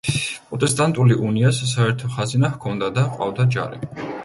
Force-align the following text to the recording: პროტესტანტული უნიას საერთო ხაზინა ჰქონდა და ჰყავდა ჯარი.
პროტესტანტული 0.53 1.17
უნიას 1.27 1.59
საერთო 1.73 2.11
ხაზინა 2.17 2.51
ჰქონდა 2.57 2.91
და 2.99 3.07
ჰყავდა 3.13 3.49
ჯარი. 3.59 4.11